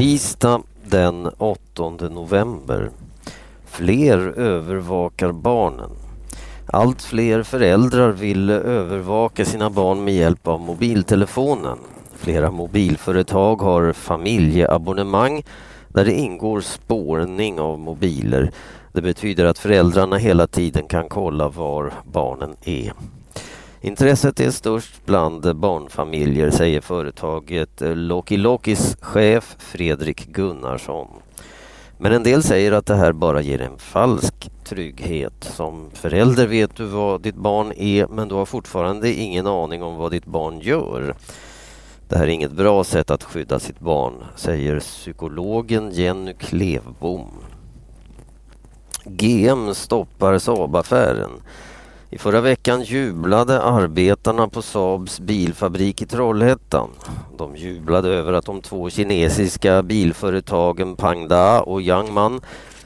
Tisdag 0.00 0.62
den 0.84 1.26
8 1.38 1.90
november. 1.90 2.90
Fler 3.64 4.18
övervakar 4.38 5.32
barnen. 5.32 5.90
Allt 6.66 7.02
fler 7.02 7.42
föräldrar 7.42 8.10
vill 8.10 8.50
övervaka 8.50 9.44
sina 9.44 9.70
barn 9.70 10.04
med 10.04 10.14
hjälp 10.14 10.48
av 10.48 10.60
mobiltelefonen. 10.60 11.78
Flera 12.16 12.50
mobilföretag 12.50 13.56
har 13.56 13.92
familjeabonnemang 13.92 15.42
där 15.88 16.04
det 16.04 16.14
ingår 16.14 16.60
spårning 16.60 17.60
av 17.60 17.78
mobiler. 17.78 18.52
Det 18.92 19.02
betyder 19.02 19.44
att 19.44 19.58
föräldrarna 19.58 20.16
hela 20.16 20.46
tiden 20.46 20.88
kan 20.88 21.08
kolla 21.08 21.48
var 21.48 21.92
barnen 22.12 22.56
är. 22.64 22.92
Intresset 23.82 24.40
är 24.40 24.50
störst 24.50 25.06
bland 25.06 25.56
barnfamiljer, 25.56 26.50
säger 26.50 26.80
företaget 26.80 27.70
Loki 27.80 28.36
Lokis 28.36 28.96
chef 29.00 29.56
Fredrik 29.58 30.26
Gunnarsson. 30.26 31.08
Men 31.98 32.12
en 32.12 32.22
del 32.22 32.42
säger 32.42 32.72
att 32.72 32.86
det 32.86 32.94
här 32.94 33.12
bara 33.12 33.40
ger 33.40 33.60
en 33.60 33.78
falsk 33.78 34.50
trygghet. 34.64 35.32
Som 35.40 35.90
förälder 35.94 36.46
vet 36.46 36.76
du 36.76 36.84
vad 36.84 37.20
ditt 37.20 37.34
barn 37.34 37.72
är 37.72 38.06
men 38.06 38.28
du 38.28 38.34
har 38.34 38.46
fortfarande 38.46 39.12
ingen 39.12 39.46
aning 39.46 39.82
om 39.82 39.96
vad 39.96 40.10
ditt 40.10 40.26
barn 40.26 40.60
gör. 40.60 41.14
Det 42.08 42.16
här 42.16 42.24
är 42.24 42.30
inget 42.30 42.52
bra 42.52 42.84
sätt 42.84 43.10
att 43.10 43.24
skydda 43.24 43.58
sitt 43.58 43.80
barn, 43.80 44.24
säger 44.36 44.80
psykologen 44.80 45.90
Jenny 45.90 46.34
Klevbom. 46.34 47.30
GM 49.04 49.74
stoppar 49.74 50.38
Saab-affären. 50.38 51.30
I 52.12 52.18
förra 52.18 52.40
veckan 52.40 52.82
jublade 52.82 53.62
arbetarna 53.62 54.48
på 54.48 54.62
Saabs 54.62 55.20
bilfabrik 55.20 56.02
i 56.02 56.06
Trollhättan. 56.06 56.90
De 57.38 57.56
jublade 57.56 58.08
över 58.08 58.32
att 58.32 58.46
de 58.46 58.60
två 58.60 58.90
kinesiska 58.90 59.82
bilföretagen 59.82 60.96
Pangda 60.96 61.60
och 61.60 61.82
Yangman 61.82 62.40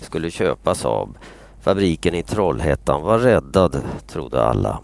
skulle 0.00 0.30
köpa 0.30 0.74
Saab. 0.74 1.18
Fabriken 1.62 2.14
i 2.14 2.22
Trollhättan 2.22 3.02
var 3.02 3.18
räddad, 3.18 3.82
trodde 4.06 4.42
alla. 4.42 4.80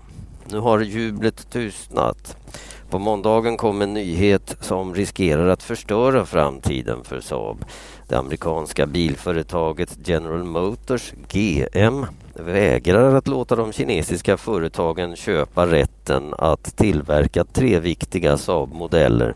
Nu 0.51 0.59
har 0.59 0.81
jublet 0.81 1.51
tystnat. 1.51 2.37
På 2.91 2.98
måndagen 2.98 3.57
kom 3.57 3.83
en 3.83 3.95
nyhet 3.95 4.57
som 4.61 4.95
riskerar 4.95 5.48
att 5.48 5.63
förstöra 5.63 6.27
framtiden 6.27 7.05
för 7.05 7.21
Saab. 7.21 7.65
Det 8.09 8.17
amerikanska 8.17 8.87
bilföretaget 8.87 10.09
General 10.09 10.45
Motors, 10.45 11.13
GM, 11.29 12.07
vägrar 12.35 13.15
att 13.15 13.29
låta 13.29 13.57
de 13.57 13.73
kinesiska 13.73 14.37
företagen 14.37 15.17
köpa 15.17 15.67
rätten 15.67 16.35
att 16.39 16.77
tillverka 16.77 17.45
tre 17.45 17.81
viktiga 17.81 18.37
Saab-modeller. 18.37 19.35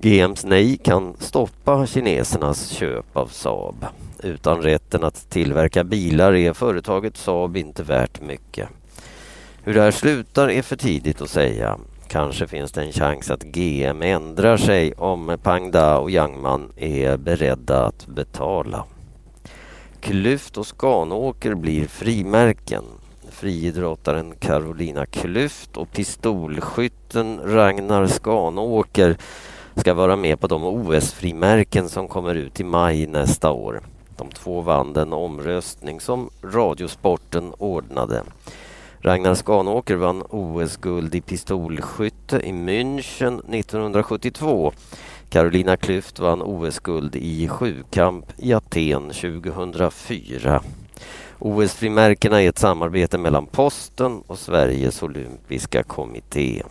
GMs 0.00 0.44
nej 0.44 0.76
kan 0.76 1.16
stoppa 1.18 1.86
kinesernas 1.86 2.68
köp 2.68 3.16
av 3.16 3.26
Saab. 3.26 3.86
Utan 4.22 4.62
rätten 4.62 5.04
att 5.04 5.30
tillverka 5.30 5.84
bilar 5.84 6.34
är 6.34 6.52
företaget 6.52 7.16
Saab 7.16 7.56
inte 7.56 7.82
värt 7.82 8.20
mycket. 8.20 8.68
Hur 9.64 9.74
det 9.74 9.80
här 9.80 9.90
slutar 9.90 10.50
är 10.50 10.62
för 10.62 10.76
tidigt 10.76 11.20
att 11.20 11.30
säga. 11.30 11.78
Kanske 12.08 12.46
finns 12.46 12.72
det 12.72 12.82
en 12.82 12.92
chans 12.92 13.30
att 13.30 13.42
GM 13.42 14.02
ändrar 14.02 14.56
sig 14.56 14.92
om 14.92 15.38
Pangda 15.42 15.98
och 15.98 16.10
Yangman 16.10 16.72
är 16.76 17.16
beredda 17.16 17.86
att 17.86 18.06
betala. 18.06 18.84
Klyft 20.02 20.58
och 20.58 20.66
Skanåker 20.66 21.54
blir 21.54 21.86
frimärken. 21.86 22.84
Friidrottaren 23.30 24.34
Carolina 24.38 25.06
Klyft 25.06 25.76
och 25.76 25.92
pistolskytten 25.92 27.40
Ragnar 27.44 28.06
Skanåker 28.06 29.16
ska 29.76 29.94
vara 29.94 30.16
med 30.16 30.40
på 30.40 30.46
de 30.46 30.64
OS-frimärken 30.64 31.88
som 31.88 32.08
kommer 32.08 32.34
ut 32.34 32.60
i 32.60 32.64
maj 32.64 33.06
nästa 33.06 33.50
år. 33.50 33.80
De 34.16 34.30
två 34.30 34.60
vann 34.60 34.92
den 34.92 35.12
omröstning 35.12 36.00
som 36.00 36.30
Radiosporten 36.42 37.52
ordnade. 37.58 38.22
Ragnar 39.00 39.34
Skanåker 39.34 39.96
vann 39.96 40.22
OS-guld 40.30 41.14
i 41.14 41.20
pistolskytte 41.20 42.40
i 42.40 42.52
München 42.52 43.38
1972. 43.54 44.72
Carolina 45.32 45.76
Klüft 45.76 46.18
vann 46.18 46.42
OS-guld 46.42 47.16
i 47.16 47.48
sjukamp 47.48 48.24
i 48.38 48.52
Aten 48.52 49.10
2004. 49.10 50.62
OS-frimärkena 51.38 52.42
är 52.42 52.48
ett 52.48 52.58
samarbete 52.58 53.18
mellan 53.18 53.46
Posten 53.46 54.22
och 54.26 54.38
Sveriges 54.38 55.02
olympiska 55.02 55.82
kommitté. 55.82 56.62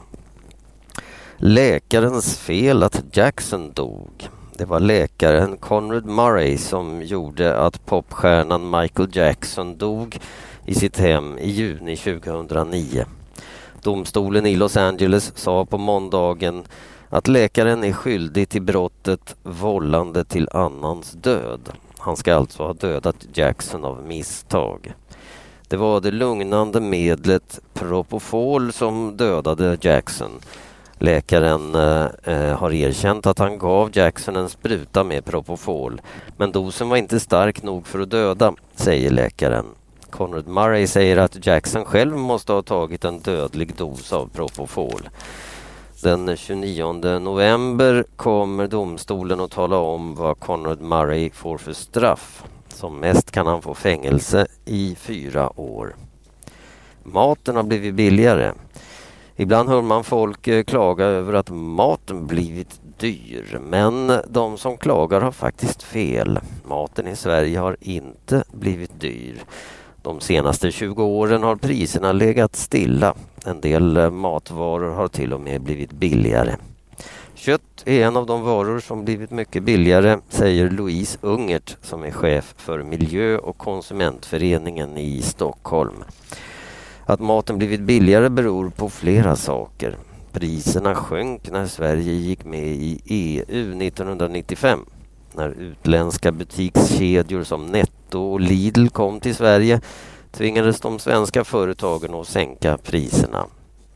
Läkarens 1.37 2.37
fel 2.37 2.83
att 2.83 3.03
Jackson 3.11 3.71
dog. 3.73 4.29
Det 4.57 4.65
var 4.65 4.79
läkaren 4.79 5.57
Conrad 5.57 6.05
Murray 6.05 6.57
som 6.57 7.01
gjorde 7.01 7.57
att 7.57 7.85
popstjärnan 7.85 8.69
Michael 8.69 9.09
Jackson 9.11 9.77
dog 9.77 10.19
i 10.65 10.73
sitt 10.73 10.97
hem 10.97 11.37
i 11.37 11.49
juni 11.49 11.97
2009. 11.97 13.05
Domstolen 13.83 14.45
i 14.45 14.55
Los 14.55 14.77
Angeles 14.77 15.31
sa 15.35 15.65
på 15.65 15.77
måndagen 15.77 16.63
att 17.11 17.27
läkaren 17.27 17.83
är 17.83 17.93
skyldig 17.93 18.49
till 18.49 18.61
brottet 18.61 19.35
vållande 19.43 20.23
till 20.23 20.49
annans 20.51 21.11
död. 21.11 21.69
Han 21.97 22.17
ska 22.17 22.35
alltså 22.35 22.63
ha 22.63 22.73
dödat 22.73 23.25
Jackson 23.33 23.85
av 23.85 24.05
misstag. 24.05 24.93
Det 25.67 25.77
var 25.77 26.01
det 26.01 26.11
lugnande 26.11 26.79
medlet 26.81 27.59
Propofol 27.73 28.73
som 28.73 29.17
dödade 29.17 29.77
Jackson. 29.81 30.31
Läkaren 30.97 31.75
eh, 31.75 32.05
eh, 32.23 32.57
har 32.57 32.73
erkänt 32.73 33.25
att 33.25 33.39
han 33.39 33.57
gav 33.57 33.89
Jackson 33.93 34.35
en 34.35 34.49
spruta 34.49 35.03
med 35.03 35.25
Propofol. 35.25 36.01
Men 36.37 36.51
dosen 36.51 36.89
var 36.89 36.97
inte 36.97 37.19
stark 37.19 37.63
nog 37.63 37.87
för 37.87 37.99
att 37.99 38.09
döda, 38.09 38.53
säger 38.75 39.09
läkaren. 39.09 39.65
Conrad 40.09 40.47
Murray 40.47 40.87
säger 40.87 41.17
att 41.17 41.45
Jackson 41.45 41.85
själv 41.85 42.17
måste 42.17 42.53
ha 42.53 42.61
tagit 42.61 43.05
en 43.05 43.19
dödlig 43.19 43.75
dos 43.75 44.13
av 44.13 44.27
Propofol. 44.27 45.09
Den 46.03 46.37
29 46.37 47.19
november 47.19 48.05
kommer 48.15 48.67
domstolen 48.67 49.39
att 49.39 49.51
tala 49.51 49.77
om 49.77 50.15
vad 50.15 50.39
Conrad 50.39 50.81
Murray 50.81 51.29
får 51.29 51.57
för 51.57 51.73
straff. 51.73 52.43
Som 52.67 52.99
mest 52.99 53.31
kan 53.31 53.47
han 53.47 53.61
få 53.61 53.73
fängelse 53.73 54.47
i 54.65 54.95
fyra 54.95 55.59
år. 55.59 55.95
Maten 57.03 57.55
har 57.55 57.63
blivit 57.63 57.93
billigare. 57.93 58.51
Ibland 59.35 59.69
hör 59.69 59.81
man 59.81 60.03
folk 60.03 60.47
eh, 60.47 60.63
klaga 60.63 61.05
över 61.05 61.33
att 61.33 61.49
maten 61.49 62.27
blivit 62.27 62.81
dyr. 62.97 63.59
Men 63.61 64.11
de 64.27 64.57
som 64.57 64.77
klagar 64.77 65.21
har 65.21 65.31
faktiskt 65.31 65.83
fel. 65.83 66.39
Maten 66.65 67.07
i 67.07 67.15
Sverige 67.15 67.59
har 67.59 67.77
inte 67.79 68.43
blivit 68.51 69.01
dyr. 69.01 69.43
De 70.03 70.19
senaste 70.19 70.71
20 70.71 71.03
åren 71.03 71.43
har 71.43 71.55
priserna 71.55 72.11
legat 72.11 72.55
stilla. 72.55 73.13
En 73.45 73.61
del 73.61 73.97
eh, 73.97 74.09
matvaror 74.09 74.91
har 74.95 75.07
till 75.07 75.33
och 75.33 75.41
med 75.41 75.61
blivit 75.61 75.91
billigare. 75.91 76.55
Kött 77.35 77.83
är 77.85 78.05
en 78.05 78.17
av 78.17 78.25
de 78.25 78.41
varor 78.41 78.79
som 78.79 79.05
blivit 79.05 79.31
mycket 79.31 79.63
billigare, 79.63 80.19
säger 80.29 80.69
Louise 80.69 81.17
Ungert 81.21 81.77
som 81.81 82.03
är 82.03 82.11
chef 82.11 82.53
för 82.57 82.83
miljö 82.83 83.37
och 83.37 83.57
konsumentföreningen 83.57 84.97
i 84.97 85.21
Stockholm. 85.21 86.03
Att 87.05 87.19
maten 87.19 87.57
blivit 87.57 87.81
billigare 87.81 88.29
beror 88.29 88.69
på 88.69 88.89
flera 88.89 89.35
saker. 89.35 89.95
Priserna 90.31 90.95
sjönk 90.95 91.51
när 91.51 91.67
Sverige 91.67 92.13
gick 92.13 92.45
med 92.45 92.67
i 92.67 93.01
EU 93.05 93.81
1995 93.81 94.85
när 95.35 95.49
utländska 95.49 96.31
butikskedjor 96.31 97.43
som 97.43 97.65
Netto 97.65 98.19
och 98.19 98.39
Lidl 98.39 98.87
kom 98.87 99.19
till 99.19 99.35
Sverige 99.35 99.81
tvingades 100.31 100.79
de 100.79 100.99
svenska 100.99 101.43
företagen 101.43 102.13
att 102.13 102.27
sänka 102.27 102.77
priserna. 102.77 103.45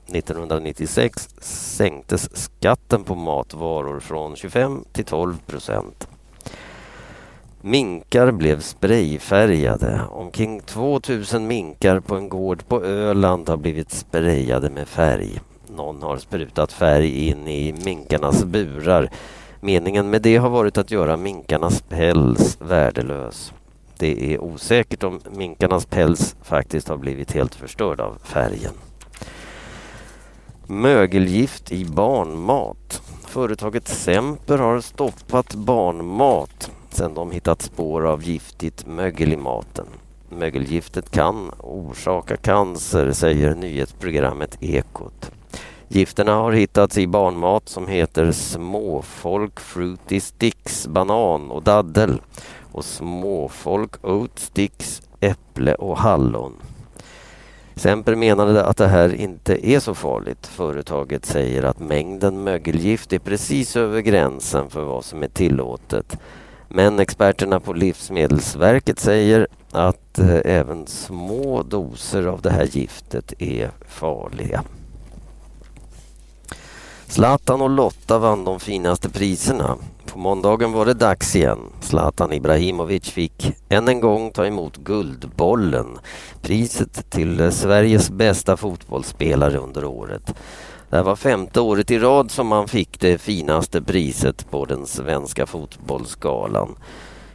1996 0.08 1.30
sänktes 1.42 2.30
skatten 2.34 3.04
på 3.04 3.16
matvaror 3.16 4.00
från 4.00 4.36
25 4.36 4.84
till 4.92 5.06
12 5.06 5.38
procent. 5.46 6.08
Minkar 7.62 8.32
blev 8.32 8.60
sprayfärgade. 8.60 10.02
Omkring 10.12 10.62
2000 10.62 11.48
minkar 11.48 12.00
på 12.00 12.16
en 12.16 12.30
gård 12.30 12.68
på 12.68 12.84
Öland 12.84 13.50
har 13.50 13.58
blivit 13.58 13.92
sprayade 13.92 14.70
med 14.70 14.88
färg. 14.88 15.40
Någon 15.76 16.04
har 16.04 16.18
sprutat 16.18 16.72
färg 16.74 17.28
in 17.28 17.48
i 17.48 17.74
minkarnas 17.86 18.44
burar 18.44 19.10
Meningen 19.66 20.10
med 20.10 20.22
det 20.22 20.38
har 20.38 20.50
varit 20.50 20.78
att 20.78 20.92
göra 20.92 21.18
minkarnas 21.18 21.82
päls 21.82 22.58
värdelös. 22.62 23.54
Det 23.98 24.34
är 24.34 24.44
osäkert 24.44 25.04
om 25.04 25.20
minkarnas 25.36 25.86
päls 25.86 26.36
faktiskt 26.44 26.88
har 26.88 26.98
blivit 26.98 27.32
helt 27.32 27.56
förstörd 27.56 28.00
av 28.00 28.18
färgen. 28.24 28.74
Mögelgift 30.68 31.72
i 31.72 31.86
barnmat. 31.86 33.02
Företaget 33.28 33.88
Semper 33.88 34.58
har 34.58 34.82
stoppat 34.82 35.56
barnmat 35.56 36.72
sedan 36.90 37.14
de 37.14 37.32
hittat 37.32 37.62
spår 37.62 38.08
av 38.08 38.24
giftigt 38.24 38.88
mögel 38.88 39.34
i 39.34 39.38
maten. 39.38 39.88
Mögelgiftet 40.30 41.12
kan 41.12 41.52
orsaka 41.60 42.38
cancer, 42.38 43.12
säger 43.12 43.56
nyhetsprogrammet 43.56 44.64
Ekot. 44.64 45.32
Gifterna 45.88 46.34
har 46.34 46.52
hittats 46.52 46.98
i 46.98 47.08
barnmat 47.08 47.70
som 47.70 47.88
heter 47.88 48.32
småfolk 48.32 49.60
fruity 49.60 50.20
sticks, 50.20 50.88
banan 50.88 51.52
och 51.52 51.64
daddel 51.64 52.22
och 52.72 52.86
småfolk 52.86 54.06
oat 54.06 54.40
sticks, 54.40 55.02
äpple 55.20 55.76
och 55.76 55.98
hallon. 55.98 56.54
Semper 57.76 58.16
menade 58.16 58.66
att 58.66 58.78
det 58.78 58.88
här 58.88 59.16
inte 59.16 59.68
är 59.70 59.80
så 59.80 59.94
farligt. 59.94 60.48
Företaget 60.48 61.26
säger 61.26 61.64
att 61.64 61.80
mängden 61.80 62.44
mögelgift 62.44 63.14
är 63.14 63.20
precis 63.20 63.76
över 63.76 64.02
gränsen 64.02 64.70
för 64.70 64.84
vad 64.84 65.06
som 65.06 65.24
är 65.24 65.28
tillåtet. 65.28 66.18
Men 66.70 67.00
experterna 67.00 67.60
på 67.60 67.74
Livsmedelsverket 67.74 69.00
säger 69.00 69.48
att 69.72 70.20
eh, 70.20 70.40
även 70.46 70.88
små 70.88 71.64
doser 71.64 72.26
av 72.26 72.42
det 72.42 72.52
här 72.52 72.68
giftet 72.72 73.34
är 73.40 73.72
farliga. 73.88 74.64
Zlatan 77.08 77.62
och 77.62 77.70
Lotta 77.70 78.20
vann 78.20 78.46
de 78.46 78.60
finaste 78.60 79.10
priserna. 79.10 79.78
På 80.06 80.20
måndagen 80.20 80.72
var 80.72 80.86
det 80.86 80.94
dags 80.94 81.36
igen. 81.36 81.60
Zlatan 81.82 82.34
Ibrahimovic 82.34 83.10
fick 83.10 83.52
än 83.70 83.88
en 83.88 84.00
gång 84.00 84.32
ta 84.32 84.46
emot 84.46 84.78
Guldbollen, 84.78 85.98
priset 86.42 87.10
till 87.10 87.52
Sveriges 87.52 88.10
bästa 88.10 88.58
fotbollsspelare 88.58 89.58
under 89.58 89.86
året. 89.86 90.34
Det 90.90 90.96
här 90.96 91.04
var 91.04 91.16
femte 91.16 91.60
året 91.60 91.92
i 91.92 92.00
rad 92.00 92.32
som 92.32 92.52
han 92.52 92.68
fick 92.68 93.00
det 93.00 93.18
finaste 93.18 93.82
priset 93.82 94.52
på 94.52 94.66
den 94.66 94.86
svenska 94.86 95.46
fotbollsgalan. 95.46 96.76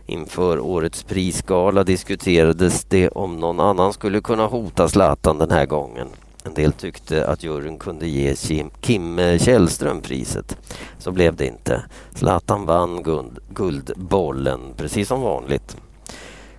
Inför 0.06 0.58
årets 0.58 1.02
prisgala 1.02 1.84
diskuterades 1.84 2.84
det 2.84 3.08
om 3.08 3.37
någon 3.37 3.61
annan 3.61 3.93
skulle 3.93 4.20
kunna 4.20 4.46
hota 4.46 4.88
Zlatan 4.88 5.38
den 5.38 5.50
här 5.50 5.67
gången. 5.67 6.08
En 6.44 6.54
del 6.54 6.72
tyckte 6.72 7.26
att 7.26 7.42
juryn 7.42 7.78
kunde 7.78 8.08
ge 8.08 8.34
Kim 8.81 9.38
Källström 9.38 10.00
priset. 10.00 10.56
Så 10.98 11.12
blev 11.12 11.37
det 11.37 11.46
inte. 11.46 11.82
Zlatan 12.14 12.66
vann 12.66 13.02
guld, 13.02 13.38
Guldbollen, 13.48 14.60
precis 14.76 15.08
som 15.08 15.20
vanligt. 15.20 15.76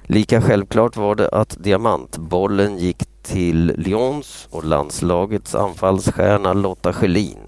Lika 0.01 0.41
självklart 0.41 0.97
var 0.97 1.15
det 1.15 1.29
att 1.29 1.57
Diamantbollen 1.63 2.77
gick 2.77 3.03
till 3.21 3.73
Lyons 3.77 4.47
och 4.51 4.63
landslagets 4.63 5.55
anfallsstjärna 5.55 6.53
Lotta 6.53 6.93
Schelin. 6.93 7.39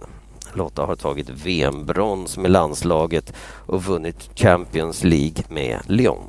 Lotta 0.53 0.85
har 0.85 0.95
tagit 0.95 1.29
VM-brons 1.29 2.37
med 2.37 2.51
landslaget 2.51 3.33
och 3.65 3.83
vunnit 3.83 4.29
Champions 4.35 5.03
League 5.03 5.43
med 5.49 5.79
Lyon. 5.87 6.23